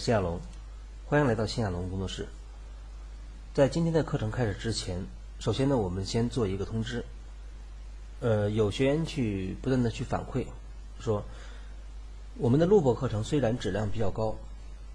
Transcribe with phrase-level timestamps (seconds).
[0.00, 0.40] 谢亚龙，
[1.04, 2.26] 欢迎来到谢亚龙工作室。
[3.52, 5.04] 在今天的课程开始之前，
[5.38, 7.04] 首先呢，我们先做一个通知。
[8.20, 10.46] 呃，有学员去不断的去反馈，
[10.98, 11.22] 说
[12.38, 14.34] 我们的录播课程虽然质量比较高，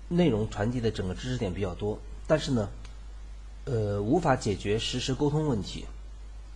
[0.10, 2.68] 内容传递的整个知识点比较多，但是呢，
[3.66, 5.86] 呃，无法解决实时沟通问题。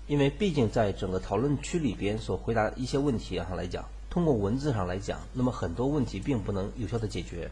[0.08, 3.86] 因为毕竟在整个讨论区里边所回答一些问题上来讲。
[4.10, 7.52] 通过文字上来讲，那么很多问题并不能有效的解决，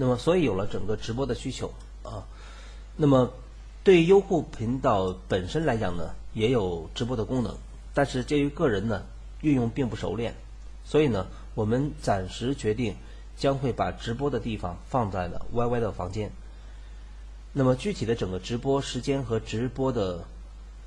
[0.00, 2.24] 那么所以有了整个直播的需求啊。
[2.96, 3.30] 那么
[3.84, 7.54] 对于优酷频道本身来讲呢，也有直播的功能，
[7.92, 9.02] 但是鉴于个人呢
[9.42, 10.34] 运用并不熟练，
[10.86, 12.96] 所以呢我们暂时决定
[13.36, 16.32] 将会把直播的地方放在了 YY 的房间。
[17.52, 20.24] 那么具体的整个直播时间和直播的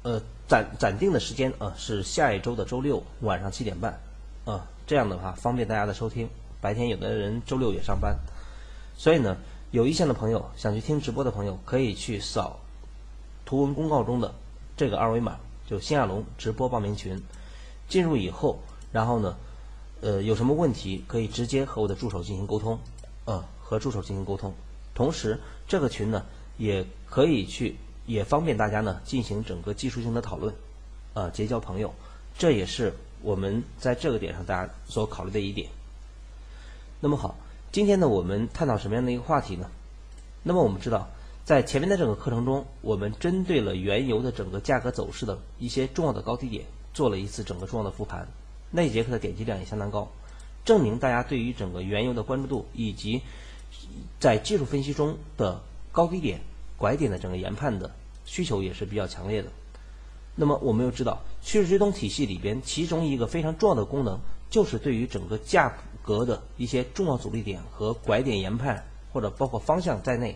[0.02, 4.00] 呃暂暂定的时间啊是下一周的周六晚上七点半
[4.46, 4.66] 啊。
[4.88, 6.30] 这样的话方便大家的收听。
[6.62, 8.18] 白天有的人周六也上班，
[8.96, 9.38] 所以呢，
[9.72, 12.60] 有意向的朋友想去听直播的朋友，可以去扫
[13.46, 14.34] 图文公告中的
[14.78, 17.22] 这个二维码，就新亚龙直播报名群。
[17.90, 18.60] 进入以后，
[18.92, 19.36] 然后呢，
[20.02, 22.80] 呃，有什么问题可以直接和我的助手进行沟通，
[23.26, 24.54] 呃，和助手进行沟通。
[24.96, 26.26] 同时，这个群呢，
[26.58, 30.54] 也可以去，也方便大家呢进行整个技术性的讨论，
[31.14, 31.94] 呃，结交朋友。
[32.38, 32.94] 这也是。
[33.22, 35.70] 我们在这个点上，大家所考虑的一点。
[37.00, 37.38] 那么好，
[37.74, 39.72] 今天呢，我们探讨什么样的一个话题呢？
[40.44, 41.10] 那么我们知道，
[41.44, 48.28] 在前面的整个课程中，我们针对了原油的整个价格走势的一些重要的高低点，做了一次整个重要的复盘。
[48.70, 50.12] 那一节课的点击量也相当高，
[50.64, 53.24] 证明大家对于整个原油的关注度以及
[54.20, 56.42] 在技术分析中的高低点、
[56.78, 57.90] 拐点的整个研判的
[58.24, 59.50] 需求也是比较强烈的。
[60.36, 64.20] 那么我们又知道，趋势追踪体系里边，其中一个非常重要的功能，
[64.52, 70.36] 就是对于整个价格的一些重要阻力点和拐点研判，或者包括方向在内，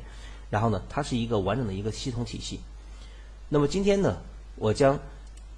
[0.50, 2.62] 然后呢，它是一个完整的一个系统体系。
[3.50, 4.18] 那么今天呢，
[4.56, 4.98] 我将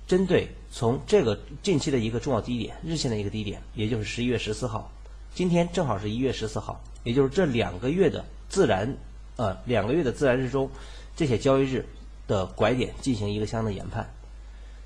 [0.07, 4.91] 针对从这个近期的一个重要低点，日线的一个低点，也就是十一月十四号，
[5.33, 8.97] 今天正好是一月十四号，也就是这两个月的自然，
[9.35, 10.69] 呃，两个月的自然日中，
[11.15, 11.85] 这些交易日
[12.27, 14.11] 的拐点进行一个相应的研判。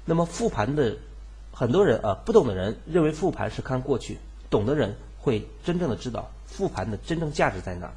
[0.05, 0.97] 那么复盘的
[1.53, 4.17] 很多人啊，不懂的人认为复盘是看过去，
[4.49, 7.93] 懂的人会真正的知道复盘的真正价值在哪。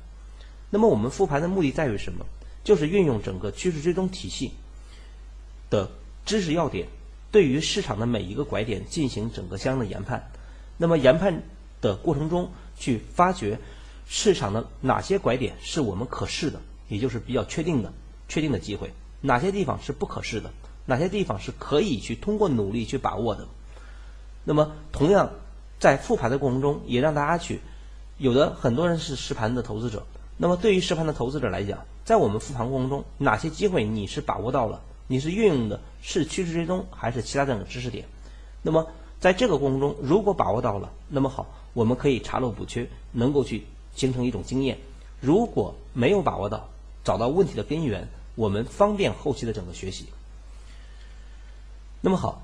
[0.70, 2.24] 那么我们复盘的目的在于什么？
[2.64, 4.52] 就是运用整个趋势追踪体系
[5.70, 5.90] 的
[6.24, 6.88] 知识要点，
[7.30, 10.30] 对于市场的每一个拐点进行整个相应的研判。
[10.76, 11.42] 那么研判
[11.80, 13.58] 的过程中，去发掘
[14.06, 17.92] 市场的哪些拐点是我们可视的，也就是比较确定的、
[18.28, 20.50] 确定的机会，哪些地方是不可视的。
[20.88, 23.48] 哪些地方是可以去通过努力去把握的？
[24.44, 25.30] 那么，同样
[25.78, 27.60] 在复盘的过程中，也让大家去
[28.18, 30.04] 有的很多人是实盘的投资者。
[30.38, 34.80] 那么，对于实盘的投资者来讲，在我们复盘过程中，哪些机会你是把握到了？
[35.06, 38.06] 你是运用的是趋势追踪还是其他这种知识点？
[38.62, 38.88] 那么，
[39.20, 44.76] 在这个过程中，如果把握到了，那么好，我们可以查漏补缺，能够去形成一种经验；
[45.20, 46.68] 如果没有把握到，
[47.04, 50.06] 找到问题的根源，我们方便后期的整个学习。
[52.00, 52.42] 那么好，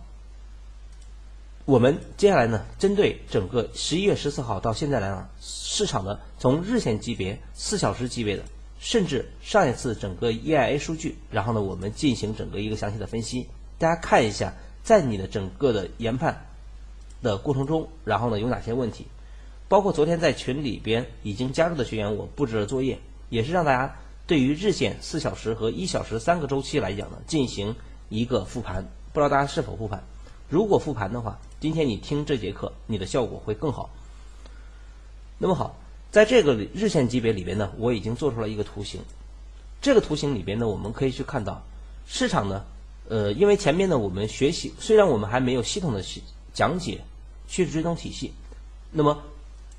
[1.73, 8.43] 我们接下来呢，针对整个十一月十四号到现在来讲，市场的从日线级别、四小时级别的，
[8.79, 13.49] 甚至上一次整个 EIA 数据，然后呢，我们进行整个一个详细的分析。
[13.79, 14.53] 大家看一下，
[14.85, 16.45] 在你的整个的研判
[17.23, 19.07] 的过程中，然后呢有哪些问题？
[19.67, 22.99] 包括昨天在群里边已经加入的学员，我布置了作业，
[23.31, 27.75] 也是让大家对于日线、四小时和一小时三个周期来讲呢，进行
[28.11, 28.87] 一个复盘。
[29.15, 30.05] 不知道大家是否复盘？
[30.51, 33.89] 如果复盘的话，今天你听这节课，你的效果会更好。
[35.39, 35.77] 那么好，
[36.11, 39.01] 在这个日线级别里边呢，我已经做出了一个图形。
[39.81, 41.63] 这个图形里边呢，我们可以去看到
[42.05, 42.65] 市场呢，
[43.09, 46.21] 呃，因为前面呢我们学习，虽然我们还没有系统的去
[46.53, 47.05] 讲解
[47.47, 48.33] 趋势追踪体系，
[48.91, 49.23] 那么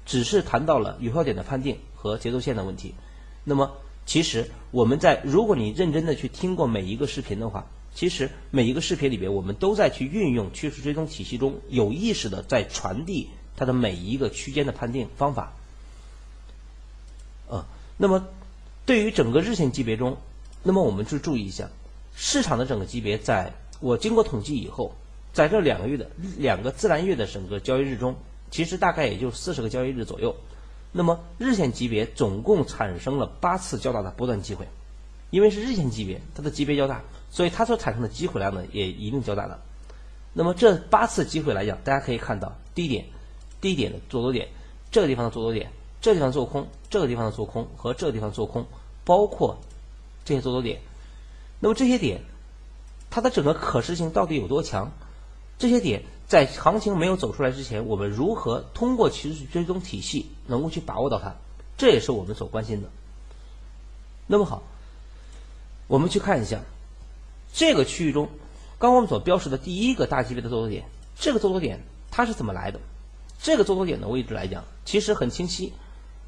[0.06, 2.96] 只是谈到了有效点的判定和节奏线的问题。
[3.44, 3.74] 那么
[4.06, 7.68] 其实我们在如果你认真的去听过每一个视频的话。
[7.96, 15.54] 其实每一个视频里边，我们都在去运用趋势追踪体系中有意识的在传递它的每一个区间的判定方法。
[17.48, 17.66] 呃，
[17.98, 18.28] 那么
[18.86, 20.18] 对于整个日线级别中，
[20.64, 21.70] 那么我们去注意一下，
[22.16, 24.96] 市场的整个级别，在我经过统计以后，
[25.34, 28.16] 在这两个月的两个自然月的整个交易日中，
[28.50, 30.36] 其实大概也就四十个交易日左右。
[30.92, 34.68] 那么日线级别总共产生了八次较大的波段机会，
[35.34, 37.02] 因为是日线级别，它的级别较大。
[37.32, 39.60] 所以它所产生的机会量呢，也一定较大的。
[40.34, 43.06] 那么这八次机会来讲，大家可以看到低点、
[43.60, 44.48] 低点的做多点，
[44.92, 48.68] 这个地方的做多点，这个地方做空，这个地方的做空和这个地方做空，
[49.04, 49.58] 包括
[50.24, 50.80] 这些做多点。
[51.60, 52.22] 那么这些点，
[53.10, 54.92] 它的整个可视性到底有多强？
[55.58, 61.34] 这些点在行情没有走出来之前，我们如何通过趋势追踪体系能够去把握到它？
[61.78, 62.90] 这也是我们所关心的。
[64.28, 64.62] 那么好，
[65.88, 66.62] 我们去看一下
[67.54, 68.30] 这个区域中，
[68.80, 70.86] 刚我们所标识的第一个大级别的做多点，
[71.16, 72.80] 这个做多点它是怎么来的？
[73.40, 75.74] 这个做多点的位置来讲，其实很清晰。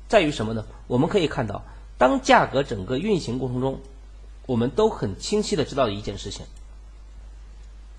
[0.07, 0.65] 在于什么呢？
[0.87, 1.63] 我们可以看到，
[1.97, 3.79] 当价格整个运行过程中，
[4.45, 6.45] 我们都很清晰的知道一件事情。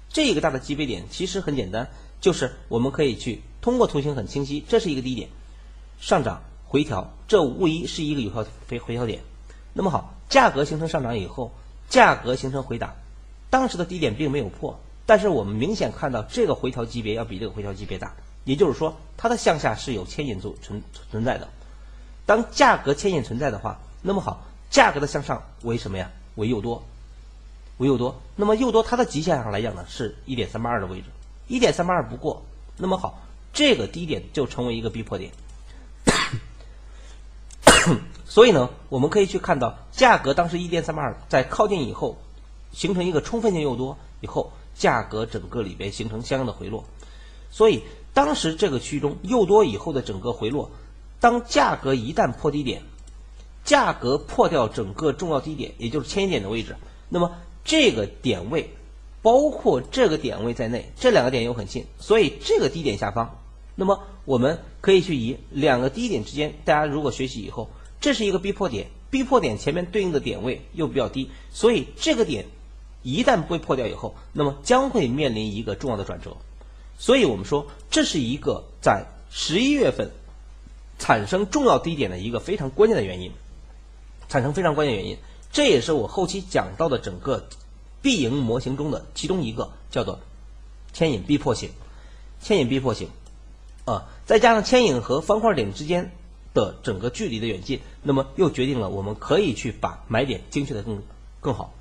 [0.08, 1.88] 这个大的级别点其实很简单，
[2.20, 5.31] 就是我们可以去通过图形很清晰，这是一个低点，
[5.99, 9.23] 上涨回调，这无疑是一个有效回回调点。
[9.73, 11.52] 那么好，价格形成上涨以后，
[11.88, 12.94] 价格形成回档，
[13.49, 18.14] 当时的低点并没有破，但是我们明显看到这个回调级别要比这个回调级别大，
[18.44, 21.49] 也就是说它的向下是有牵引作存存在的。
[22.26, 26.11] 当价格牵引存在的话，那么好，价格的向上为什么呀？
[26.34, 26.84] 为诱多，
[27.79, 28.20] 为诱多。
[28.34, 31.06] 那么诱多它的极限上来讲呢，是一点三八二的位置，
[31.46, 32.44] 一点三八二不过，
[32.76, 33.22] 那么好，
[33.52, 35.31] 这个低点就成为一个逼迫点。
[38.26, 42.19] 所以呢，我们可以去看到，价格当时一点三八二在靠近以后，
[42.73, 46.84] 形成一个充分性诱多以后，价格整个里边形成相应的回落。
[47.50, 47.82] 所以
[48.12, 50.70] 当时这个区域中诱多以后的整个回落。
[51.19, 52.82] 当价格一旦破低点，
[53.64, 56.76] 价格破掉整个重要低点，也就是千点的位置，
[57.08, 57.32] 那么
[57.64, 58.70] 这个点位，
[59.22, 63.38] 包括这个点位在内，这两个点又很近，所以这个低点下方，
[63.76, 67.70] 那么我们可以去以两个低点之间，大家如果学习以后，
[68.00, 72.46] 这是一个逼迫点，逼迫点前面对应的点位又比较低，所以这个点
[73.02, 76.37] 一旦被破掉以后，那么将会面临一个重要的转折，
[76.98, 80.10] 所以我们说这是一个在十一月份。
[80.98, 83.31] 产生重要低点的一个非常关键的原因，
[84.31, 85.19] 产生非常关键原因，
[85.52, 87.46] 这也是我后期讲到的整个
[88.00, 90.20] 必赢模型中的其中一个，叫做
[90.94, 91.69] 牵引逼迫性，
[92.40, 93.10] 牵引逼迫性，
[93.84, 96.12] 啊，再加上牵引和方块点之间
[96.56, 101.00] 的整个距离的远近，那么又决定了我们可以去把买点精确的更
[101.41, 101.73] 更好，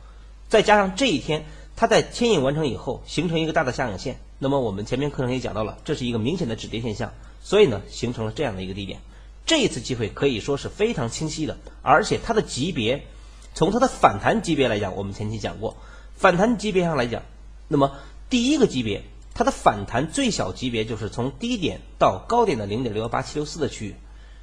[0.49, 1.45] 再加上这一天
[1.75, 7.11] 它在牵引完成以后形成一个大的下影线，那么我们前面课程也讲到了，这是一个明显的止跌现象。
[7.41, 8.99] 所以呢，形成了这样的一个低点，
[9.45, 13.05] 这一次机会可以说是非常清晰的，而且它的级别，
[13.53, 15.77] 从它的反弹级别来讲，我们前期讲过，
[16.15, 17.21] 反弹级别上来讲，
[17.67, 17.91] 那么
[18.31, 19.03] 第一个级别，
[19.35, 23.95] 它的反弹最小级别就是从低点到高点的零点六幺八七六四的区域，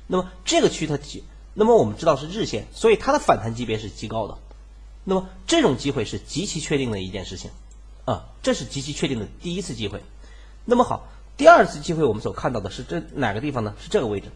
[0.07, 4.39] 那么这个区它极，那么我们知道是日线，所以它的反弹级别是极高的，
[5.05, 7.51] 那么这种机会是极其确定的一件事情，
[8.05, 10.03] 啊，这是极其确定的第一次机会，
[10.65, 11.09] 那么好。
[11.35, 13.75] 第二次机会，我们所看到的是这哪个地方呢？
[13.81, 14.29] 是这个位置，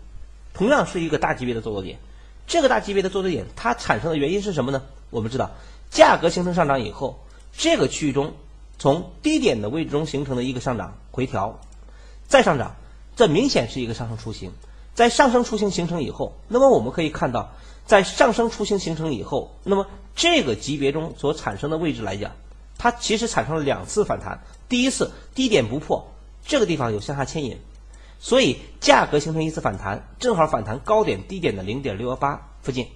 [0.54, 1.98] 同样是一个大级别的做多点。
[2.46, 4.82] 这个大级别的做多点，它产生的原因是什么呢？
[5.10, 5.50] 我们知道，
[5.90, 8.32] 价格形成上涨以后，这个区域中
[8.78, 11.60] 从低点的位置中形成的一个上涨回调，
[12.26, 12.76] 再上涨，
[13.14, 14.52] 这明显是一个上升雏形。
[14.96, 17.52] 在上升雏形形成以后，那么我们可以看到，
[17.84, 19.86] 在上升雏形形成以后，那么
[20.16, 22.32] 这个级别中所产生的位置来讲，
[22.78, 24.42] 它其实产生了两次反弹。
[24.70, 26.12] 第一次低点不破。
[26.46, 27.58] 这个地方有向下牵引，
[28.20, 32.86] 所以价格形成一次反弹，正好反弹高点低点的零点六幺八附近，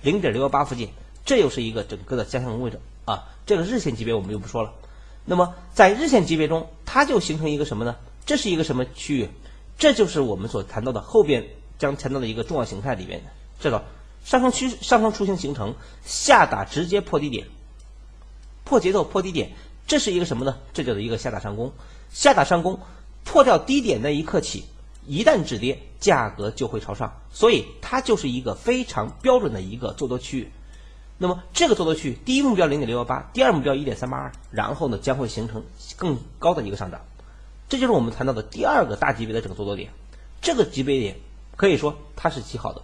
[0.00, 0.88] 零点六幺八附近，
[1.26, 3.24] 这又是一个整个的加强位置啊。
[3.44, 4.72] 这个日线级别我们就不说了。
[5.26, 7.96] 那么在日线级别中，它就形成一个什么呢？
[8.24, 9.28] 这是一个什么区域？
[9.80, 13.22] 这就是我们所谈到的后边将谈到的一个重要形态里面
[13.58, 13.82] 这个
[14.22, 17.46] 上升趋上升雏形形成，下打直接破低点，
[18.64, 19.52] 破节奏破低点，
[19.86, 20.58] 这是一个什么呢？
[20.74, 21.72] 这叫做一个下打上攻，
[22.10, 22.78] 下打上攻。
[23.24, 24.64] 破掉低点那一刻起，
[25.06, 30.50] 一旦止跌，价格就会朝上，所以它就是一个非常标准的一个做多区域。
[31.16, 35.64] 那么这个做多区域，第一目标零点六幺八，第二目标一点三八二，然后呢将会形成
[35.96, 37.00] 更高的一个上涨。
[37.70, 39.90] 这就是我们谈到的第二个大级别的整个做多点。
[40.42, 41.16] 这个级别点
[41.56, 42.82] 可以说它是极好的。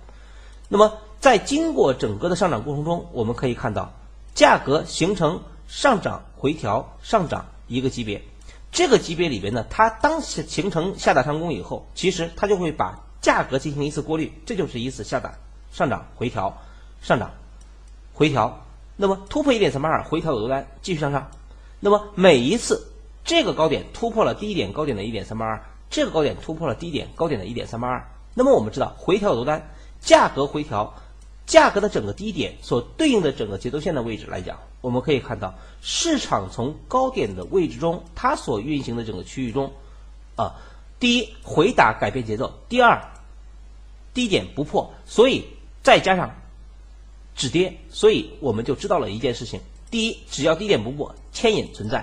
[0.68, 3.92] 那么在经过整个的上涨过程中，我们可以看到
[4.34, 8.22] 价格形成上涨回调上涨一个级别。
[8.70, 15.34] 这个级别里边呢，它当形成下打上攻以后，其实它就会把价格进行一次过滤，这就是一次下打
[15.72, 16.62] 上涨回调
[17.02, 17.32] 上涨
[18.14, 18.64] 回调，
[18.96, 21.30] 那么突破一点三八二回调有多单继续向上，
[21.80, 22.86] 那么每一次
[23.26, 29.68] 这个高点突破了低点高点的一点三八二，这个高点突破了低点高点的一点三八二，那么我们知道回调有多单，
[30.00, 30.94] 价格回调。
[31.46, 39.72] 价格的整个低点所对应的整个节奏线的位置来讲，我们可以看到市场从高点的位置中，它所运行的整个区域中，
[40.34, 40.56] 啊，
[40.98, 43.00] 第一回打改变节奏，第二
[44.12, 45.44] 低点不破，所以
[45.84, 46.34] 再加上
[47.36, 52.00] 止跌，所以我们就知道了一件事情：第一，只要低点不破，牵引存在；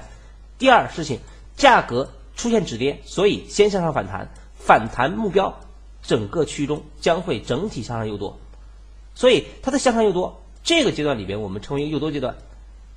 [0.57, 1.19] 第二事情，
[1.55, 5.59] 价格出现止跌，所以先向上反弹，反弹目标
[6.01, 8.39] 整个区域中将会整体向上诱多，
[9.15, 12.35] 所以它的向上诱多这个阶段里边我们称为诱多阶段。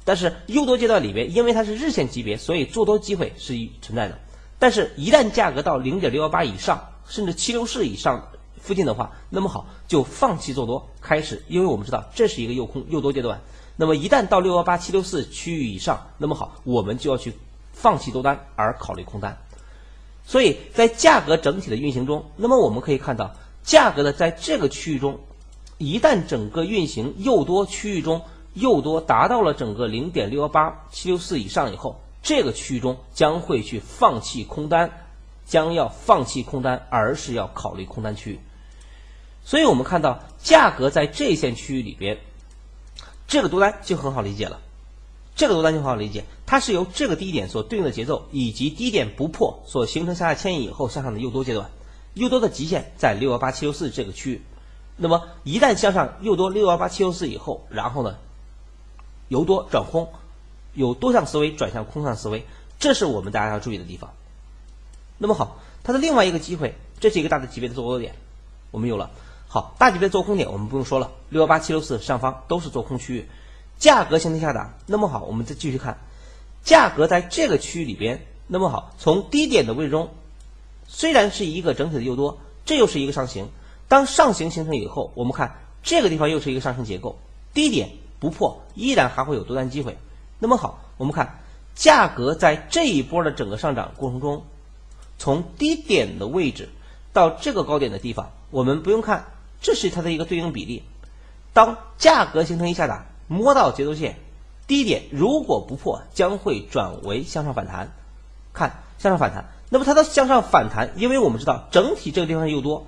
[0.05, 4.17] 但是诱多阶段里边，因为它是日线级别，所以做多机会是存在的。
[4.57, 13.41] 但是，一旦价格到零点六幺八以上，甚至七六四以上附近的话，那么好，就放弃做多，开始，因为我们知道这是一个诱空诱多阶段。
[13.75, 17.35] 那么一旦到六幺八七六四区域以上，那么好，我们就要去
[17.77, 19.39] 放弃多单，而考虑空单。
[20.25, 25.21] 所以在价格整体的运行中，那么我们可以看到，价格的在这个区域中，
[25.79, 28.23] 一旦整个运行诱多区域中。
[28.59, 34.91] 又多达到了整个零点六幺八七六四以上以后，这个区域中将会去放弃空单，
[35.45, 38.41] 将要放弃空单，而是要考虑空单区域。
[39.45, 42.17] 所以我们看到价格在这一线区域里边，
[43.29, 44.63] 这个多单就很好理解了。
[45.35, 51.71] 这个多单就很好理解，它是由这个低点所对应的节奏以及低点不破所形成向下牵引以后向上的诱多阶段，
[52.15, 54.43] 诱多的极限在六幺八七六四这个区域。
[54.97, 58.17] 那么一旦向上诱多六幺八七六四以后，然后呢？
[59.29, 60.09] 由多转空，
[60.73, 62.47] 由多向思维转向空向思维，
[62.79, 64.13] 这是我们大家要注意的地方。
[65.19, 68.15] 那么好，它的另外一个机会，这是一个大的级别的做多点，
[68.71, 69.11] 我们有了。
[69.49, 73.29] 好，大级别做空点我们不用说了，六幺八七六四上方都是做空区域，
[73.79, 74.75] 价格形成下达。
[74.87, 75.99] 那么好，我们再继续看，
[76.67, 80.11] 价格在这个区域里边，那么好，从低点的位置中，
[80.87, 83.49] 虽然是一个整体的诱多，这又是一个上行。
[83.89, 87.19] 当上行形成以后，我们看这个地方又是一个上升结构，
[87.55, 87.89] 低点。
[88.19, 89.99] 不破，依然还会有多单机会。
[90.39, 91.39] 那么好，我们看
[91.75, 94.45] 价格在这一波的整个上涨过程中，
[95.19, 96.71] 从低点的位置
[97.13, 99.27] 到这个高点的地方，我们不用看，
[99.61, 100.83] 这是它的一个对应比例。
[101.53, 104.19] 当价格形成一下打，摸到节奏线
[104.67, 107.93] 低点，如果不破，将会转为向上反弹。
[108.53, 112.87] 看向上反弹，那么它的向上反弹，因为我们知道整体这个地方又多，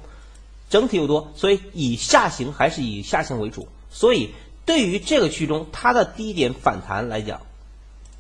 [0.71, 4.35] 整体又多，所以以下行还是以下行为主，所以。
[4.69, 7.41] 对于这个区中它的低点反弹来讲，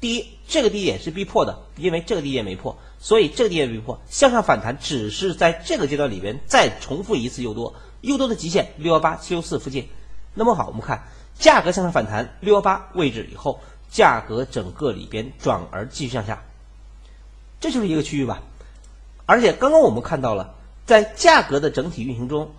[0.01, 9.91] 第一，这个低点是必破的，因为这个低点没破，所以这个低点必破，向上反弹只是在这个阶段里边再重复一次诱多，诱多的极限六幺八七六四附近。
[10.33, 11.07] 那么好，我们看
[11.39, 16.43] 价格向上反弹六幺八位置以后，价格整个里边转而继续向下，
[17.61, 18.43] 这就是一个区域吧。
[19.25, 20.55] 而且刚刚我们看到了，
[20.85, 22.51] 在价格的整体运行中，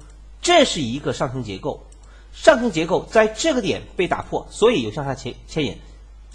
[0.41, 1.85] 这是一个上升结构。
[2.31, 5.77] 上升结构在这个点被打破，所以有向下牵牵引。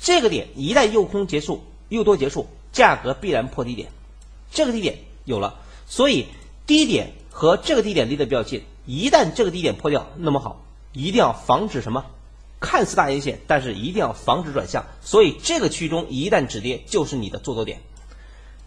[0.00, 3.90] 这个点一旦诱空结束，诱多结束，价格必然破低点。
[4.50, 5.54] 这个低点有了，
[5.86, 6.26] 所以
[6.66, 8.64] 低点和这个低点离得比较近。
[8.86, 10.60] 一旦这个低点破掉，那么好，
[10.92, 12.04] 一定要防止什么？
[12.64, 14.84] 看似大阴线，但是一定要防止转向。
[15.02, 17.80] 所以这个区域中一旦止跌，就是你的做多点。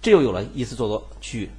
[0.02, 1.50] 这又有了一次做多区域。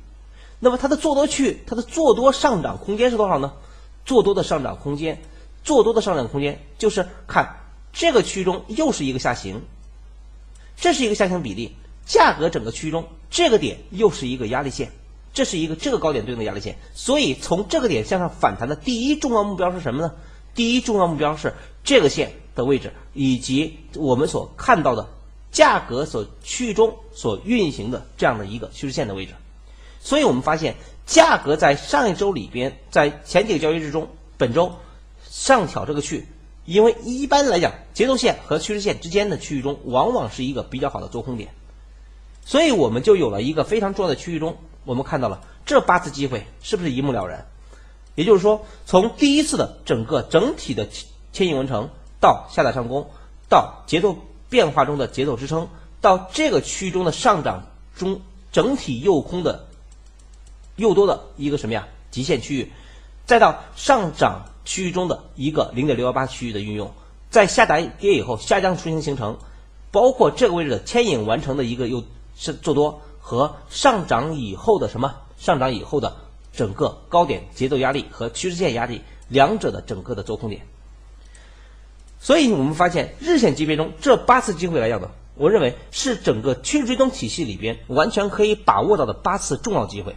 [0.61, 3.53] 那么它的做多区域，它的做多上涨空间是多少呢？
[4.07, 5.21] 做多的上涨空间。
[5.65, 7.57] 做多的上涨空间就是看
[7.93, 9.61] 这个区域中又是一个下行，
[10.77, 11.75] 这是一个下行比例，
[12.07, 14.93] 价格整个区域中这个点又是一个压力线，
[15.35, 20.15] 这是一个这个高点对应的压力线，所以从这个点向上反弹的第一重要目标是什么呢？
[20.59, 25.09] 第一重要目标是这个线的位置以及我们所看到的
[25.53, 29.35] 价格所区域中所运行的这样的一个趋势线的位置，
[30.01, 30.75] 所以我们发现
[31.07, 34.73] 价格在上一周里边，在前几个交易日中，本周。
[35.31, 36.27] 上挑这个区，
[36.65, 41.51] 因为一般来讲，节奏线和趋势线之间的区域中，往往是一个比较好的做空点，
[42.45, 47.47] 所以我们就有了一个非常重要的区域中，我们看到了这八次机会是不是一目了然？
[48.19, 50.89] 也就是说，从第一次的整个整体的
[51.33, 51.89] 牵引完成，
[52.21, 53.09] 到下打上攻，
[53.49, 54.17] 到节奏
[54.51, 55.69] 变化中的节奏支撑，
[56.01, 58.21] 到这个区域中的上涨中
[58.51, 59.69] 整体诱空的
[60.75, 62.73] 诱多的一个什么呀极限区域，
[63.25, 64.45] 再到上涨。
[64.65, 66.93] 区域中的一个零点六幺八区域的运用，
[67.31, 69.39] 在下打跌以后，下降出现形成，
[69.91, 72.05] 包括这个位置的牵引完成的一个又
[72.37, 76.17] 是做多和上涨以后的什么上涨以后的
[76.59, 80.63] 整个高点节奏压力和趋势线压力两者的整个的做空点。
[82.19, 90.17] 所以我们发现日线级别中这八次机会来讲呢，我认为是整个趋势追踪体系里边完全可以把握到的八次重要机会。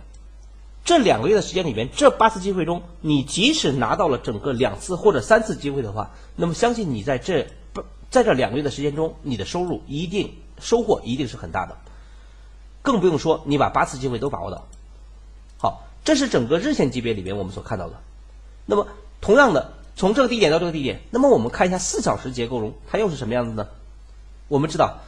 [0.84, 11.78] 这两个月的时间里边，这八次机会中，你即使拿到了整个两次或者三次机会的话，那么相信你在这不在这两个月的时间中，你的收入一定收获一定是很大的，
[12.82, 14.66] 更不用说你把八次机会都把握到。
[15.60, 17.96] 好，这是整个日线级别里边我们所看到的。
[18.66, 18.88] 那么
[19.22, 21.02] 同样的，从这个低点到这个低点。
[21.12, 23.68] 那么我们看一下四小时结构中，它又是什么样子呢？
[24.48, 25.00] 我们知道，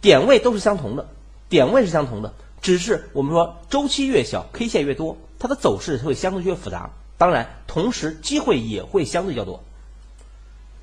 [0.00, 1.08] 点位都是相同的，
[1.48, 2.32] 点位是相同的，
[2.62, 6.90] 只是我们说周期越小，K 线越多，它的走势会相对越复杂。
[7.18, 9.62] 当然，同时机会也会相对较多。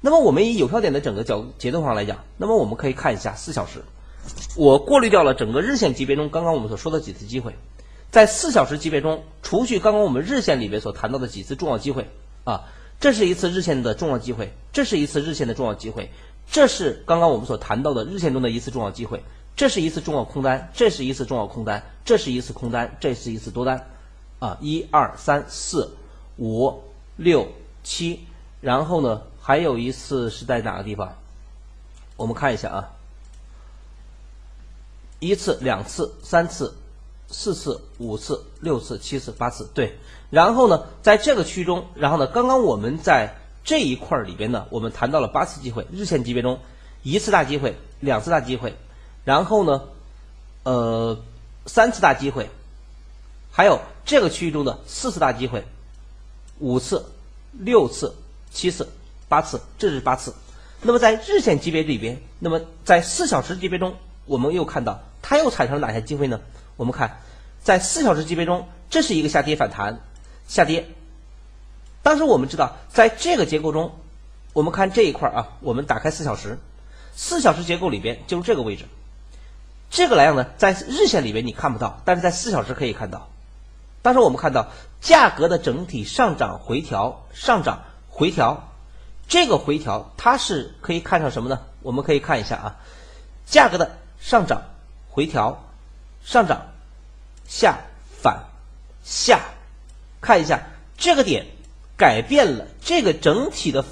[0.01, 3.83] 那么我们以有效点的整个角节奏上来讲，那么我们可以看一下四小时。
[4.55, 7.55] 我过滤掉了整个日线级别中刚刚我们所说的几次机会，
[8.09, 12.09] 在四小时级别中，除去刚刚我们日线里面所谈到的几次重要机会
[12.45, 12.63] 啊，
[12.99, 16.11] 这是一次日线的重要机会，这是一次日线的重要机会，
[16.49, 19.23] 这是刚刚我们所谈到的日线中的一次重要机会，
[19.55, 23.85] 这是一次重要空单，这是一次重要空单，这是一次空单，这是一次多单，
[24.39, 25.95] 啊，一二三四
[26.37, 26.81] 五
[27.17, 27.49] 六
[27.83, 28.25] 七，
[28.61, 31.15] 然后呢，还有一次是在哪个地方？
[32.15, 32.89] 我们看一下啊。
[35.19, 36.75] 一次、两次、三次、
[37.29, 39.97] 四次、五次、六次、七次、八次，对。
[40.29, 46.59] 然后呢，在这个区中，然后呢，刚刚我们在这一块里边呢，我们谈到了八次机会，日线级别中
[47.03, 48.75] 一次大机会、两次大机会，
[49.23, 49.83] 然后呢，
[50.63, 51.17] 呃，
[51.65, 52.49] 三次大机会，
[53.51, 55.65] 还有这个区域中的四次大机会、
[56.59, 57.05] 五次、
[57.51, 58.15] 六次、
[58.51, 58.87] 七次、
[59.27, 60.33] 八次，这是八次。
[60.81, 63.95] 那么在日线级别里边，那么在四小时级别中。
[64.25, 66.41] 我们又看到它又产生了哪些机会呢？
[66.77, 67.19] 我们看，
[67.61, 69.99] 在四小时级别中，这是一个下跌反弹，
[70.47, 70.87] 下跌。
[72.03, 73.95] 当时我们知道，在这个结构中，
[74.53, 76.59] 我们看这一块啊，我们打开四小时，
[77.13, 78.85] 四小时结构里边就是这个位置。
[79.89, 83.27] 这个来样呢，在日线里边你看不到，但是在四小时可以看到。
[84.03, 84.67] 当时我们看到
[85.01, 88.69] 价格的整体上涨回调，上涨回调，
[89.27, 91.61] 这个回调它是可以看上什么呢？
[91.81, 92.75] 我们可以看一下啊，
[93.45, 93.97] 价格的。
[94.19, 94.63] 上涨，
[95.09, 95.63] 回调，
[96.27, 96.73] 上涨，
[97.47, 97.85] 下
[98.21, 98.47] 反，
[99.01, 99.39] 下，
[100.19, 101.45] 看一下这个点
[101.95, 103.85] 改变了这个整体的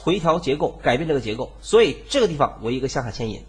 [0.00, 3.44] 回调结构，改变这个结构，所以这个地方为一个向下牵引。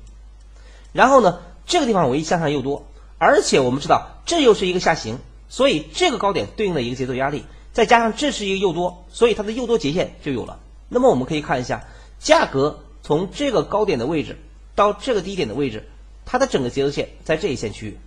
[0.94, 2.86] 然后呢，这个地方为向上诱多，
[3.18, 5.18] 而且我们知道这又是一个下行，
[5.50, 10.60] 所以这个高点对应的一个节奏压力，再加上这是一个诱多，所以它的诱多节线就有了。
[10.90, 11.88] 那么我们可以看一下
[12.20, 14.38] 价格从这个高点的位置
[14.76, 15.90] 到这个低点的位置。
[16.24, 17.98] 它的整个节奏线在这一线区域，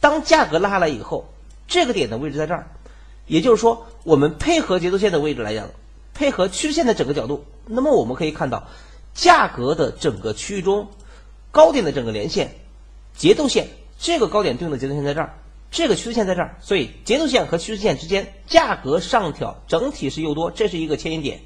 [0.00, 1.32] 当价格拉下来以后，
[1.66, 2.68] 这个点的位置在这儿，
[3.26, 5.68] 也就是说，我们配合节奏线的位置来讲，
[6.14, 8.68] 配合趋势线的整个角度，那么我们可以看到，
[9.14, 10.88] 价格的整个区域中，
[11.50, 12.54] 高点的整个连线，
[13.16, 15.34] 节奏线，这个高点对应的节奏线在这儿，
[15.70, 21.40] 这个趋势线在这儿，所以节奏线和趋势线之间，价格上挑整体是诱多，这是一个牵引点。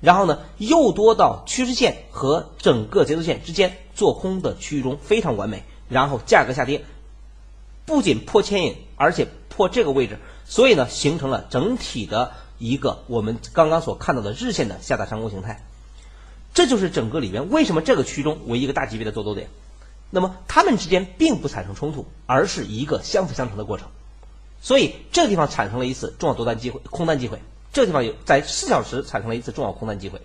[0.00, 6.84] 然后呢，又多到趋势线和整个节奏线之间做空的区域中非常完美，然后价格下跌，
[7.88, 15.64] 不仅破牵引，而且破这个位置，所以呢，形成了整体的一个我们刚刚所看到的日线的下打上攻形态。
[16.52, 19.48] 这就是整个里边为什么这个区中为一个大级别的做多点，
[20.10, 23.88] 那么它们之间并不产生冲突，而是一个相辅相成的过程，
[24.60, 27.40] 所以这个地方产生了一次重要多单机会、空单机会。
[27.72, 30.20] 这个地方有在四小时产生了一次重要空单机会，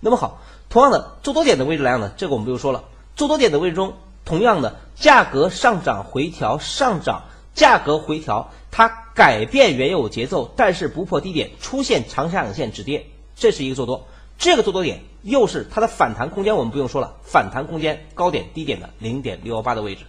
[0.00, 2.84] 那么好，同样的做多点的位置来讲呢，这个我们不用说了。
[3.16, 3.94] 做多点的位置中，
[4.24, 13.06] 同样的价格上涨回调上涨，价格回调，它改变原有节奏，但是不破低点，出现长下影线止跌，
[13.36, 14.06] 这是一个做多。
[14.36, 20.04] 这个做多点又是它的反弹空间，我们不用说了，反弹空间高点低点的零点六幺八的位置，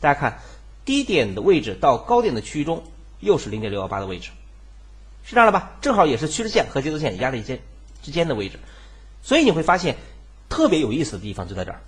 [0.00, 0.40] 大家看
[0.84, 2.82] 低点的位置到高点的区域中
[3.20, 4.30] 又是零点六幺八的位置。
[5.24, 5.72] 是这样了吧？
[5.80, 7.60] 正好也是趋势线和节奏线压力间
[8.00, 8.58] 之间的位置，
[9.22, 9.96] 所以你会发现
[10.48, 11.80] 特别有意思的地方就在这儿。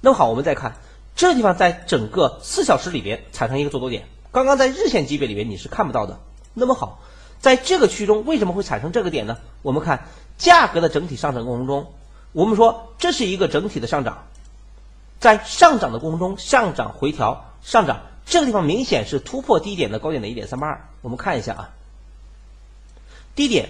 [0.00, 0.76] 那么好，我们再看
[1.16, 6.18] 这地方，在整个四小时里边产生一个做多点，刚刚在日线级别里边你是看不到的。
[6.54, 7.00] 那么好，
[7.40, 9.38] 在这个区中为什么会产生这个点呢？
[9.62, 11.92] 我们看价格的整体上涨过程中，
[12.32, 14.26] 我们说这是一个整体的上涨，
[15.20, 20.88] 在上涨的过程中上涨回调上涨，这个地方明显是突破低点的高点的一点三八二。
[21.00, 21.70] 我们看一下啊。
[23.36, 23.68] 低点，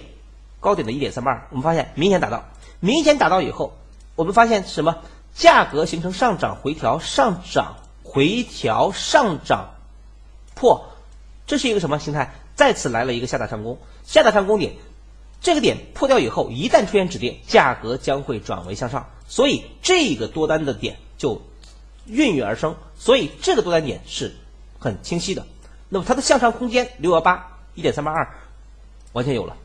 [0.59, 2.45] 高点的一点三八二，我们发现明显达到，
[2.79, 3.73] 明显达到以后，
[4.15, 4.97] 我们发现什么？
[5.35, 9.75] 价格形成上涨回调，上涨回调上涨
[10.55, 10.85] 破，
[11.45, 12.33] 这是一个什么形态？
[12.55, 14.73] 再次来了一个下打上攻，下打上攻点，
[15.41, 21.41] 这个点破掉以后，一旦出现止跌，价格将会转为向上，所以这个多单的点就
[22.05, 24.33] 孕育而生，所以这个多单点是
[24.79, 25.45] 很清晰的。
[25.89, 28.27] 那么它的向上空间六幺八一点三八二。
[29.11, 29.55] 完全有了，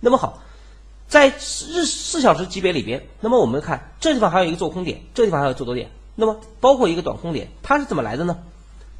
[0.00, 0.42] 那么好，
[1.08, 8.38] 在日四小时级别里边，那么我们看这地方还有一个做空点，这地方还有做多点，那么包括一个短空点，它是怎么来的呢？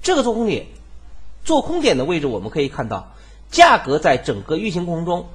[0.03, 0.67] 这个做空点，
[1.45, 3.15] 做空点的位置我们可以看到，
[3.51, 5.27] 价格在整个运行过程中，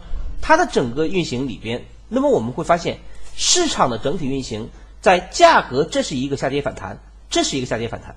[0.41, 2.99] 它的整个运行里边，那么我们会发现
[3.35, 6.97] 市场的整体运行在价格这是一个下跌反弹，
[7.29, 8.15] 这是一个下跌反弹，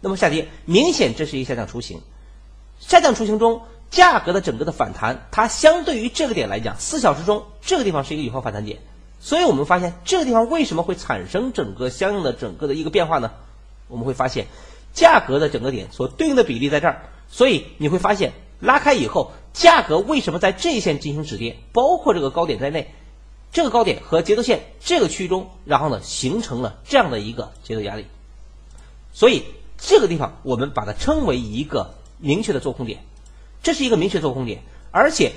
[0.00, 2.00] 那么下跌明显这是一个下降雏形，
[2.80, 3.62] 下降雏形中
[3.94, 8.80] 价格的整个的反弹，它相对于这个点来讲，四小时中这个地方是一个有效反弹点，
[9.20, 13.30] 所以我们发现这个地方为什么会产生整个相应的整个的一个变化呢？
[13.86, 14.48] 我们会发现
[14.92, 22.92] 价格的整个点所对应的比例在这儿，所以你会发现拉开以后，价格为什么在这一线进行止跌，包括这个高点在内，
[23.52, 28.06] 这个高点和节奏线这个区域中，然后呢形成了这样的一个节奏压力，
[29.12, 29.44] 所以
[29.78, 33.04] 这个地方我们把它称为一个明确的做空点，
[33.64, 35.32] 这是一个明确做空点，而且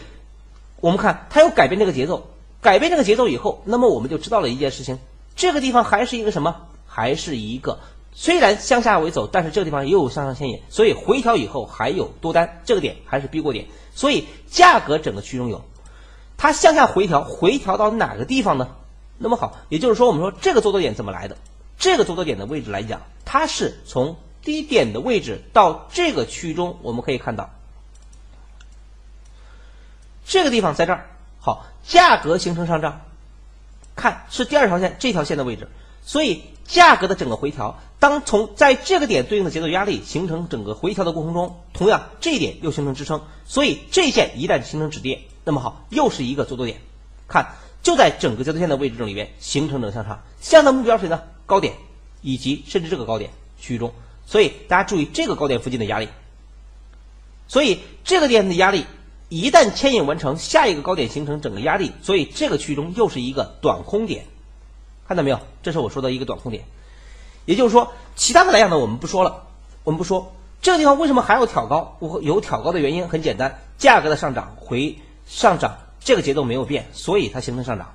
[0.81, 2.27] 我们看它要改变这个节奏，
[2.61, 4.99] 改变这个节奏以后，那么我们就知道了一件事情，
[5.35, 6.67] 这个地方还是一个什么？
[6.85, 7.79] 还是一个。
[8.11, 15.63] 虽然向下为走，但是这个地方也有向上牵引，所以回调以后还有多单，这个点还是逼过点，所以价格整个区中有，
[16.35, 18.75] 它向下回调，回调到哪个地方呢？
[19.17, 21.37] 那么好，也就是说我们说这个做多点怎么来的？
[21.79, 27.51] 这个做多点的位置来讲，它是从低点的位置到这个区中，我们可以看到
[30.27, 31.07] 这个地方在这儿，
[31.39, 33.01] 好，价格形成上涨，
[33.95, 35.69] 看是第二条线这条线的位置，
[36.03, 37.79] 所以价格的整个回调。
[37.99, 46.79] 当从在这个点对应的节奏压力形成整个回调的过程中，同样这一点又形成支撑，所以这线一旦形成止跌，那么好，又是一个做多点。
[47.27, 51.23] 看，就在整个节奏线的位置中里边形成整向上，向的目标谁呢？
[51.45, 51.73] 高点，
[52.21, 53.93] 以及甚至这个高点区域中。
[54.25, 56.09] 所以大家注意这个高点附近的压力。
[57.47, 58.85] 所以这个点的压力
[59.29, 64.25] 一旦牵引完成，下一个高点形成整个压力，所以这个区域中又是一个短空点。
[65.07, 65.39] 看到没有？
[65.63, 66.63] 这是我说的一个短空点。
[67.45, 69.43] 也就是说，其他的来讲呢，我们不说了，
[69.83, 71.97] 我们不说这个地方为什么还要挑高？
[71.99, 77.93] 我有挑高的原因很简单，价格的上涨回上涨，这个节奏没有变，所以它形成上涨。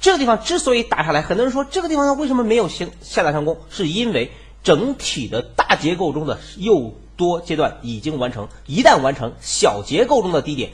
[0.00, 3.58] 这个地方之所以打下来，很多人说这个地方它为什么没有行下打上攻？
[3.70, 10.70] 是因为整体的大结构中的诱多阶段已经完成，一旦完成，小结构中的低点，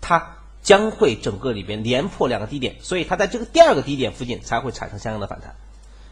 [0.00, 5.56] 它将会整个里边连破两个低点，所以它在这个第二个低点附近才会产生相应的反弹。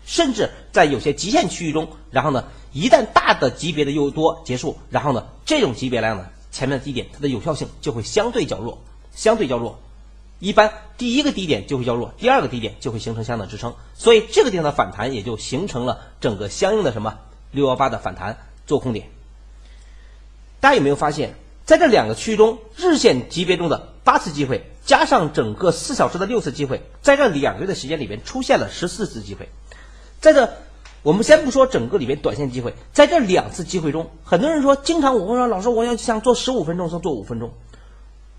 [0.04, 8.78] 甚至在有些极限区域中，然后呢，一旦大的级别的诱多结束，然后呢，这种级别量呢，前面的低点它的有效性就会相对较弱，
[9.14, 9.78] 相对较弱。
[10.38, 17.18] 一般第一个低点就会较弱，第二个低点就会形成相应的支撑，所以这个地方的反弹也就形成了整个相应的什么
[17.52, 19.15] 六幺八的反弹做空点。
[20.66, 29.48] 大家有没有发现，在这两个区域中，日线级别中的八次机会，加上整个四小时的六次机会，在这两个月的时间里边出现了十四次机会。
[30.20, 30.54] 在这，
[31.04, 37.52] 我们先不说整个里面短线机会，在这两次机会中，很多人说，经常我会说，老师，我要想做十五分钟，说做五分钟。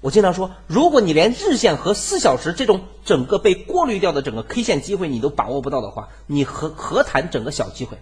[0.02, 7.98] 我经常说，如果你连日线和四小时这种整个被过滤掉的整个 K 线机会你都把握不到的话，你何何谈整个小机会？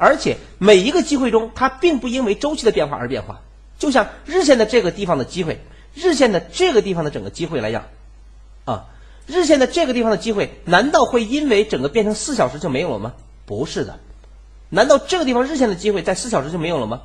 [0.00, 3.42] 而且每一个机会中，它并不因为周期的变化而变化。
[3.78, 5.60] 就像日线的这个地方的机会，
[5.94, 7.84] 日线的这个地方的整个机会来讲，
[8.64, 8.86] 啊。
[9.26, 13.12] 日线的这个地方的机会，难道会因为整个变成四小时就没有了吗？
[13.44, 14.00] 不是的，
[14.70, 17.02] 难道这个地方日线的机会在四小时就没有了吗？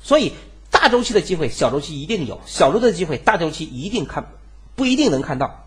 [0.00, 0.32] 所以
[0.70, 4.30] 大周期的机会，小周期一定有；小周期的机会，大周期一定看
[4.76, 5.66] 不一定能看到。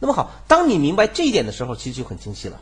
[0.00, 2.58] 那么好，当你明白这一点的时候，其实就很清晰了。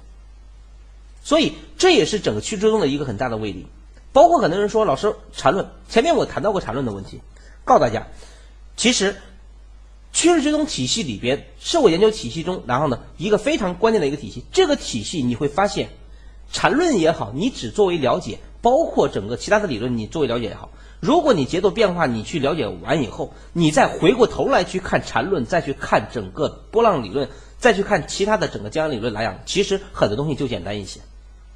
[1.22, 3.66] 所以这也是整个趋势中的一个很大的威力。
[4.12, 7.20] 包括很多人说，老师缠论，前面我谈到过缠论的问题，
[7.64, 8.06] 告诉大家，
[8.76, 9.16] 其实。
[10.12, 14.44] 趋势追踪体系里边是我研究体系中，然后呢一个非常关键的一个体系。
[14.50, 15.90] 这个体系你会发现，
[16.50, 20.70] 缠论也好，你只作为了解，包括整个其他的理论你作为了解也好。
[20.98, 27.28] 如果你节奏变化你去了解完以后，你再回过头来去看缠论，再去看整个波浪理论，
[27.60, 31.00] 再去看其他的整个江阳理论来讲，其实很多东西就简单一些。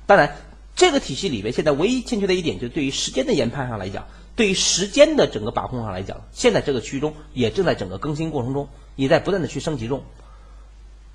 [0.06, 0.36] 当然，
[0.76, 4.06] 这个体系里边现在唯一欠缺的一点，就对于时间的研判上来讲。
[4.36, 10.02] 对于时间的整个把控上来讲，现在这个区域中也正在整个更新过程中，也在不断的去升级中，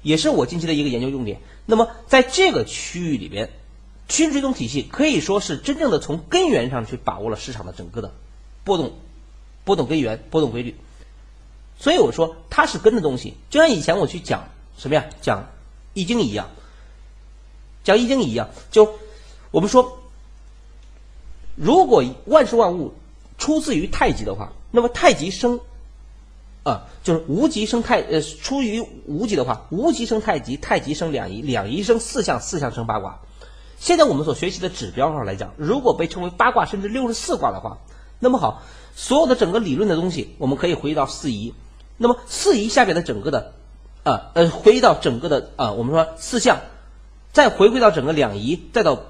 [0.02, 1.42] 也是我近期的一个研究重点。
[1.66, 3.50] 那么在这个区域里边，
[4.08, 8.14] 趋势追踪体系可以说是真正的从根源上去把握了市场的整个的
[8.64, 8.94] 波动、
[9.66, 10.76] 波动根源、波动规律。
[11.78, 14.48] 所以我说它是根的东西，就像以前我去讲
[14.80, 15.46] 什么呀，讲
[15.94, 16.48] 易经一样，
[17.84, 18.92] 讲易经一样，就
[19.52, 20.00] 我们说，
[21.56, 22.96] 如果万事万物。
[23.42, 25.62] 出自于太极的话，那么太极生，
[26.64, 33.18] 啊，就是无极生太，呃，出于无极的话，无极生太极，太极生两仪，两仪生四象，四象生八卦。
[33.80, 37.78] 现在我们所学习的指标上来讲，如果被称为八卦甚至六十四卦的话，
[38.20, 38.62] 那么好，
[38.94, 41.54] 所有的整个理论的东西，我们可以回到四仪，
[41.96, 43.54] 那么四仪下边的整个的
[44.04, 46.62] 啊呃回到整个的啊我们说四象，
[47.34, 49.04] 再回归到整个两仪，再到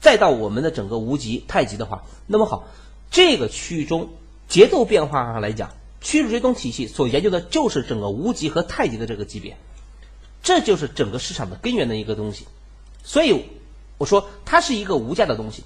[0.00, 2.64] 再到我们的整个无极太极的话，那么好，
[3.10, 4.08] 这个区域中
[4.48, 9.56] 节奏变化上来讲，趋势追踪体系所研究的就是整个无极和太极的这个级别，
[10.42, 12.46] 这就是整个市场的根源的一个东西。
[13.04, 13.44] 所以
[13.98, 15.64] 我说它是一个无价的东西，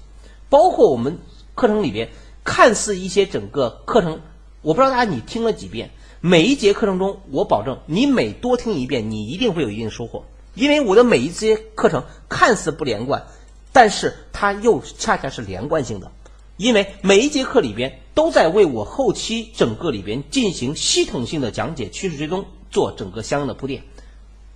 [0.49, 1.17] 包括我们
[1.55, 2.09] 课程里边
[2.43, 4.19] 看似一些整个课程，
[4.61, 5.91] 我不知道大家你听了几遍，
[6.27, 13.27] 每一节课程中，我保证你每多听一遍，你一定会有一定收获，因为我的每一节课程看似不连贯，
[13.71, 16.11] 但是它又恰恰是连贯性的，
[16.57, 23.83] 因为每一节课里边都在为我后期整个里边进行系统性的讲解、趋势追踪做整个相应的铺垫，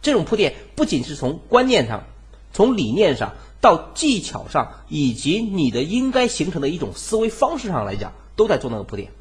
[0.02, 2.04] 这种铺垫不仅是从观念上。
[2.52, 9.12] 从理念上到技巧上，以及你的应该形成的一种思维方式上来讲，都在做那个铺垫。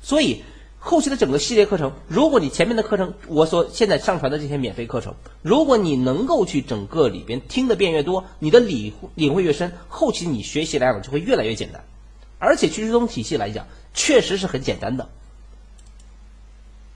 [0.00, 0.44] 所以
[0.86, 11.84] 后期的整个系列课程，如果你前面的课程，我所现在上传的这些免费课程，如果你能够去整个里边听的遍越多，你的理领会越深，后期你学习来讲就会越来越简单。
[12.38, 15.08] 而且趋势中体系来讲，确实是很简单的。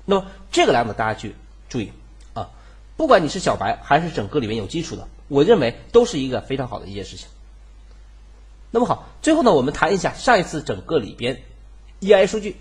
[0.05, 1.35] 那么这个来讲，大家去
[1.69, 1.91] 注意
[2.33, 2.51] 啊，
[2.97, 5.09] 不管你是小白还是整个里面有基础的。
[5.27, 7.27] 我认为都是一个非常好的一件事情。
[8.71, 11.43] 那么好，最后呢，我们谈一下上一次整个里边
[11.99, 12.55] ，E I 数据，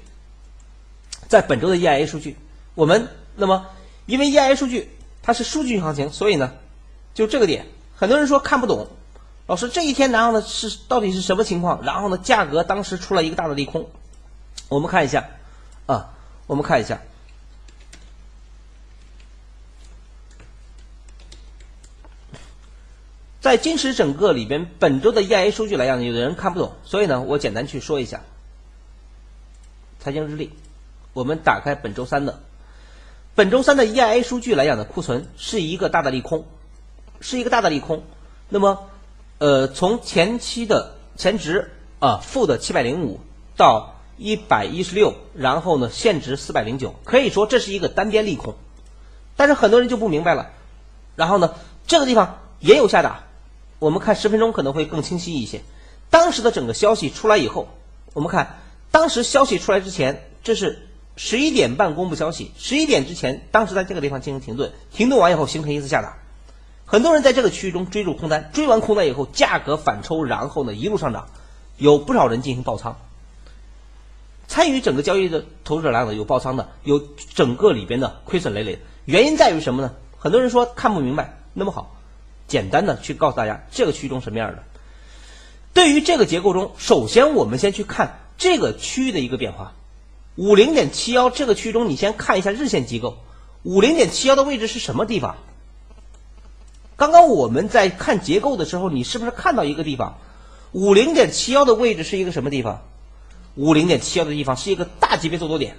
[1.30, 2.36] 在本周的 EIA 数据，
[2.74, 3.68] 我们那么
[4.08, 4.90] 因为 EIA 数据
[5.22, 6.54] 它是数据行情，所以呢，
[7.14, 8.88] 就这个点，很多人说看不懂，
[9.46, 11.84] 老师这一天然后呢是到底是什么情况？
[11.84, 13.88] 然后呢，价格当时出了一个大的利空，
[14.70, 15.30] 我们看一下
[15.86, 16.14] 啊，
[16.48, 17.00] 我们看一下。
[23.40, 28.22] 在金石整个里边，本周的 EIA 数据来讲，有的人看不懂，所以呢，我简单去说一下。
[30.00, 30.52] 财经日历，
[31.20, 32.40] 我们打开本周三的，
[33.36, 36.46] 本周三的 EIA 数据来讲的库存是一个大的利空，
[37.20, 38.04] 是一个大的利空。
[38.48, 38.88] 那么，
[39.38, 43.20] 呃，从前期的前值啊负的七百零五
[43.58, 48.56] 到一百一十六，然后呢现值四百零九，可以说这是一个单边利空。
[49.36, 50.52] 但是很多人就不明白了，
[51.18, 51.54] 然后呢
[51.86, 53.26] 这个地方也有下打。
[53.80, 55.64] 我们看十分钟可能会更清晰一些。
[56.10, 57.68] 当时的整个消息出来以后，
[58.14, 60.88] 我们看当时消息出来之前，这是
[61.22, 66.16] 十一点半公布消息，十一点之前，当时在这个地方进行停顿，停顿完以后形成一次下打，
[66.86, 71.28] 很多人在这个区域中追入空单，追完空单以后，价格反抽，然后呢一路上涨，
[71.78, 72.96] 有不少人进行爆仓。
[74.48, 77.06] 参与整个交易的投资者来讲，有爆仓的，有
[77.36, 78.80] 整个里边的亏损累累。
[79.04, 79.96] 原因在于什么呢？
[80.18, 81.38] 很多人说看不明白。
[81.54, 81.98] 那么好。
[82.48, 84.64] 简单的去告诉大家这个区域中什么样的。
[85.74, 89.74] 对于这个结构中，首先我们先去看这个区域的一个变化。
[90.40, 93.18] 五零点七幺这个区中，你先看一下日线机构。
[93.64, 95.36] 五零点七幺的位置是什么地方？
[96.96, 100.18] 刚刚我们在看结构的时候，你是不是看到一个地方？
[100.72, 102.84] 五零点七幺的位置是一个什么地方？
[103.56, 105.76] 五零点七幺的地方是一个大级别做多点。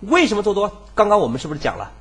[0.00, 0.72] 为什么做多？
[0.94, 1.92] 刚刚我们是不是讲了？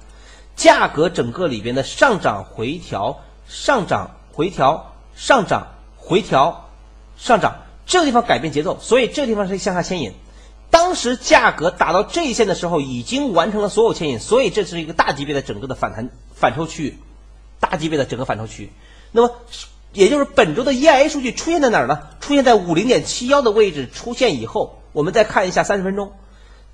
[0.56, 3.20] 价格整个里边的上涨回调。
[3.50, 5.68] 上涨回调，上涨
[5.98, 6.70] 回调，
[7.18, 10.14] 上涨，这个地方改变节奏，所以这个地方是向下牵引。
[10.70, 16.98] 当时价格打到这一线的时候，已经完成了所有牵引，所以这是一个大级别的整个的反弹反抽区域，
[17.60, 18.72] 大级别的整个反抽区域。
[19.12, 19.36] 那么，
[19.94, 22.00] 也就是本周的 EIA 数据出现在哪儿呢？
[22.20, 26.12] 出现在五零点七幺的位置出现以后，我们再看一下三十分钟。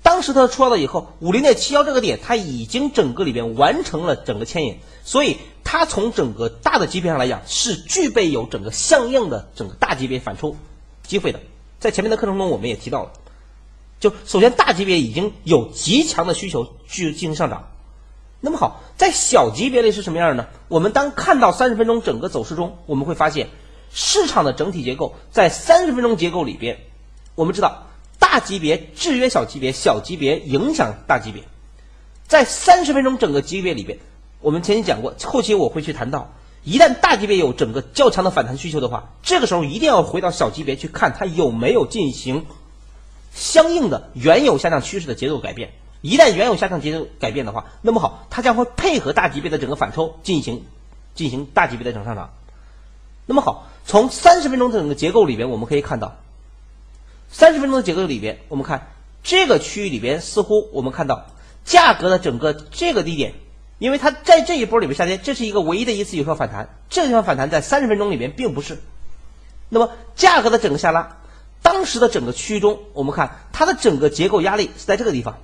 [0.02, 10.56] 当时它出来了以后，五零点七幺这个点，它已经整个里边完成了整个牵引，所以它从整个大的级别上来讲，是具备有整个相应的整个大级别反抽
[11.04, 11.40] 机会的。
[11.78, 13.12] 在前面的课程中，我们也提到了，
[14.00, 17.70] 就首先大级别已经有极强的需求去进行上涨。
[18.40, 20.46] 那么好，在小级别里是什么样呢？
[20.68, 23.48] 我们当看到三十分钟整个走势中，我们会发现
[23.92, 26.78] 市场的整体结构在三十分钟结构里边，
[27.34, 27.86] 我们知道。
[28.16, 31.44] 大级别制约小级别，小级别影响大级别。
[32.26, 33.98] 在三十分钟整个级别里边，
[34.40, 36.32] 我们前期讲过，后期我会去谈到，
[36.64, 42.46] 一旦大级别有整个较强的反弹需求的话，这个时候一定要回到小级别去看它有没有进行
[43.34, 45.72] 相应的原有下降趋势的节奏改变。
[46.00, 50.64] 一旦原有下降节奏改变的话，那么好，它将会配合大级别的整个反抽进行
[51.14, 52.30] 进行大级别的整上涨。
[53.26, 56.16] 那么好，从三十分钟整个结构里边，我们可以看到。
[57.30, 58.88] 三十分钟的结构里边，我们看
[59.22, 61.26] 这个区域里边，似乎我们看到
[61.64, 63.32] 价格的整个这个低点，
[63.78, 66.68] 因为它在这一波里面下跌，这是一个唯一的一次有效反弹。
[66.90, 68.78] 这个地方反弹在三十分钟里面并不是。
[69.70, 71.16] 那么价格的整个下拉，
[71.64, 75.38] 当时的整个区域中，我们看它的整个结构压力是在这个地方，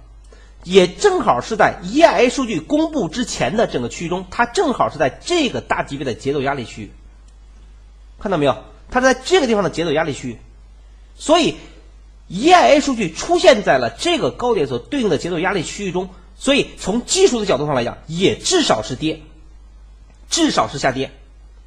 [0.65, 6.83] 也正好是在 EIA 数据公布之前的整个区域中，它正好是在这个大级别的节奏压力区。
[6.83, 6.93] 域，
[8.21, 8.55] 看到没有？
[8.91, 10.29] 它在这个地方的节奏压力区。
[10.29, 10.39] 域，
[11.17, 11.57] 所以
[12.29, 19.23] EIA 数据出现在了这个高点所对应的节奏压力区域中，所以从技术的角度上来讲，也至少是跌，
[20.29, 21.11] 至少是下跌，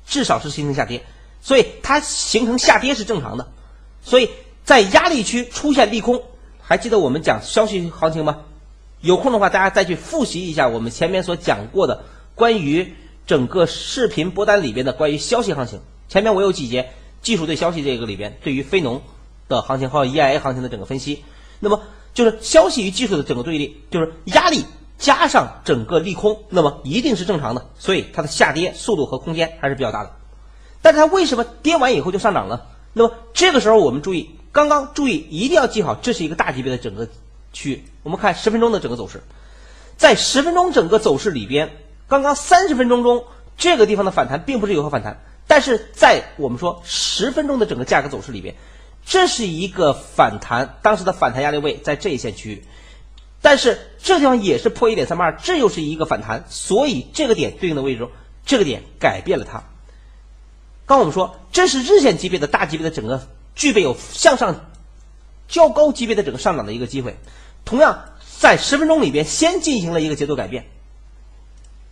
[0.05, 1.03] 至少是形成下跌，
[1.41, 3.51] 所以它形成下跌是正常的，
[4.03, 4.29] 所以
[4.63, 6.21] 在压力区出现利空，
[6.61, 8.41] 还记得我们讲消息行情吗？
[9.01, 12.03] 有空的话，大家再去复习一下我们前面所讲过的
[12.35, 12.93] 关于
[13.25, 15.81] 整个视频波单里边的关于消息行情。
[16.07, 19.01] 前面我有几节技术对消息这个里边，对于非农
[19.47, 21.23] 的行情还有 EIA 行情的整个分析。
[21.59, 21.81] 那么
[22.13, 24.65] 就是消息与技术的整个对立，就是压力
[24.97, 30.11] 加上整个利空，那么一定是正常的，所以它的下跌速度和空间还是比较大的。
[30.81, 32.67] 但是它为什么跌完以后就上涨了？
[32.93, 37.07] 那么这个时候我们注意，刚刚注意一定要记好，这是一个大级别的整个。
[37.55, 39.21] 区域，我们看十分钟的整个走势，
[39.95, 41.69] 在十分钟整个走势里边，
[42.07, 43.25] 刚刚三十分钟中
[43.57, 48.55] 这个地方的反弹并不是有效反弹，但是在我们说十分钟的整个价格走势里边，
[49.05, 52.63] 这是一个反弹，当时的反弹压力位在这一线区域，
[53.39, 58.09] 但是这地方也是破一点三八二，这又是一个反弹，所以这个点对应的位置中，
[58.47, 59.63] 这个点改变了它。
[60.85, 64.71] 刚我们说这是日线级别的大级别的整个具备有向上
[65.47, 67.15] 较高级别的整个上涨的一个机会。
[67.65, 68.05] 同样，
[68.39, 70.65] 在十分钟里边先进行了一个节奏改变。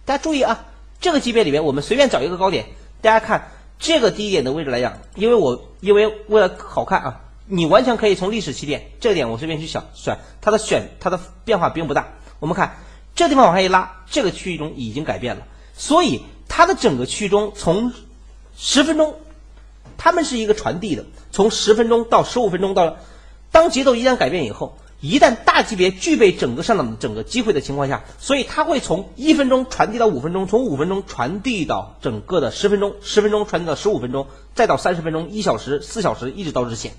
[0.04, 0.66] 大家注意啊，
[1.00, 2.66] 这个级别里边，我们随便找一个高点，
[3.02, 12.08] 大家看这个低点的位置来讲，因为我因为为了好看啊，你完全可以从历史起点这个点我随便去选选，它的选它的变化并不大。
[12.40, 12.78] 我们看
[13.16, 17.94] 这地方往下一拉，这个区域中已经改变了，所以它的整个区域中从
[18.58, 19.16] 十分钟，
[19.98, 22.98] 它们是一个传递的，从十分钟到十五分钟到，
[23.52, 24.78] 当节奏一旦改变以后。
[25.04, 36.94] 一旦大级别具备整个上涨的整个机会的情况下，所以它会从一分钟传递到五分钟，从五分钟传递到整个的十分钟，十分钟传递到十五分钟，再到三十分钟、一小时、四小时，一直到日线。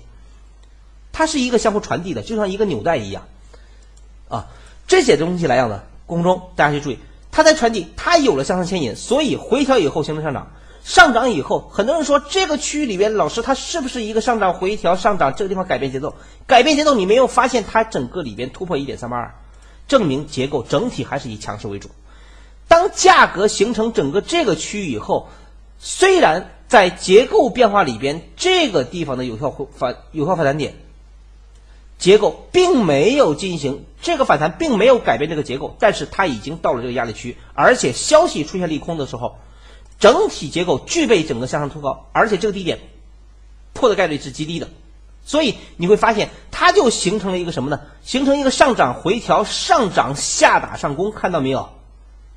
[1.13, 3.23] 它是一个相互传递的，就像一个纽带一样。
[4.27, 4.47] 啊，
[4.85, 6.99] 这些东西来讲呢，宫中大家去注意，
[7.31, 10.51] 它在传递，它有了向上牵引，所以回调以后形成上涨。
[10.83, 15.33] 上涨以后，很多人说这个区域里边，老师它是不是一个上涨回调上涨？
[15.33, 16.13] 这个地方改变节奏，
[16.45, 19.35] 改变节奏，你没有发现它整个里边突破一点三八二，
[19.87, 21.89] 证明结构整体还是以强势为主。
[22.67, 25.29] 当价格形成整个这个区域以后，
[25.79, 30.73] 虽然在结构变化里边，这个地方的有效反有效反弹点，
[31.97, 39.37] 结构并没有进行这个反弹，并没有改变这个结构，但是它已经到了这个压力区，而且消息出现利空的时候。
[39.99, 42.79] 整体结构具备整个向上突破，而且这个低点
[43.73, 44.67] 破的概率是极低的，
[45.25, 47.81] 所以你会发现它就形成了一个什么呢？
[48.03, 51.69] 形成一个上涨回调，上涨下打上攻，看到没有？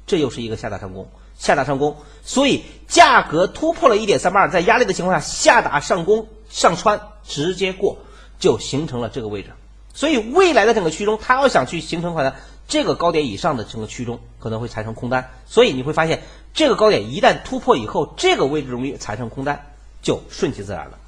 [0.06, 7.98] 这又是一个下打上攻，下打上攻，所以价格突破了一点三八二，在压力的情况下下打上攻上穿直接过，
[8.38, 9.50] 就形成了这个位置。
[9.92, 12.36] 所以未来的整个区中，它要想去形成反弹。
[12.68, 16.24] 这个高点以上的整个区中可能会产生空单，所以你会发现
[16.56, 20.98] 这个高点一旦突破以后，这个位置容易产生空单，就顺其自然了。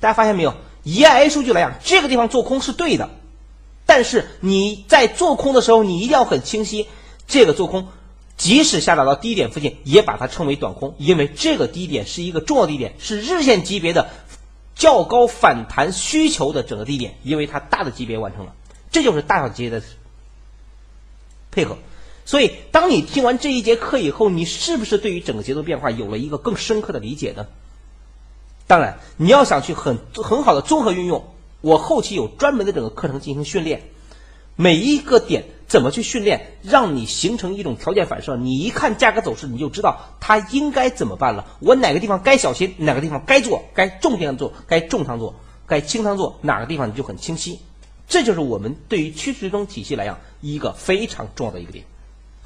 [0.00, 0.54] 大家发现没有？
[0.82, 3.10] 以 I A 数据来讲，这个地方做空是对的，
[3.84, 6.88] 但是你在做空的时候，你一定要很清晰，
[7.28, 7.88] 这个做空
[8.38, 14.08] 即使下达到低点附近，也把它称为短空，因为这个低点是一个重要低点，是日线级别的
[14.74, 18.54] 较高反弹需求的整个低点，因为它大的级别完成了，
[18.90, 19.84] 这就是大小级别的。
[21.52, 21.76] 配合，
[22.24, 27.46] 所以当你听完这一节课以后，你是不是对于整个节奏变化有了一个更深刻的理解呢？
[28.66, 31.24] 当然，你要想去很很好的综合运用，
[31.60, 33.82] 我后期有专门的整个课程进行训练，
[34.54, 41.56] 每一个点怎么去训练，让你形成一种条件反射，你一看价格走势，你就知道它应该怎么办了。
[41.58, 45.34] 我哪个地方该小心，哪个地方该做，该重点做，该重仓做，
[45.66, 47.58] 该轻仓做，哪个地方你就很清晰。
[48.06, 51.84] 这就是我们对于趋势追踪体系来讲一个非常重要的一个点，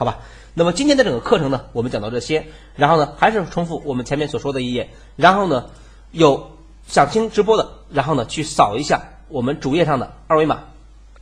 [0.04, 0.18] 好吧？
[0.52, 2.46] 那么今天的整个课程呢，我们讲到这些，
[2.76, 5.70] 然后呢，还是重复我们前面所说的一页，然后呢，
[6.10, 6.50] 有
[6.86, 10.64] 想听直播的，然后呢，去扫一下我们主页上的二维码，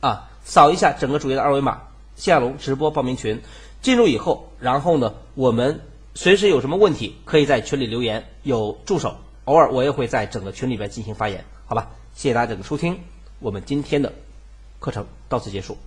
[0.01, 1.83] 啊，扫一下整个主页的二维码，
[2.17, 3.41] 谢亚龙直播报名群，
[3.81, 5.79] 进入以后，然后呢，我们
[6.13, 9.15] 随时有什么问题，可以在群里留言，有助手，
[9.45, 11.91] 偶尔我也会在整个群里边进行发言，好吧？
[12.13, 12.99] 谢谢大家整个收听，
[13.39, 14.11] 我们今天的。
[14.79, 15.77] 课程到此结束。